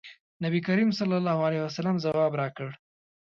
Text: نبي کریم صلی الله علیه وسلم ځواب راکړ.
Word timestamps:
نبي 0.43 0.59
کریم 0.67 0.89
صلی 0.99 1.15
الله 1.19 1.37
علیه 1.47 1.63
وسلم 1.65 1.95
ځواب 2.03 2.33
راکړ. 2.41 2.69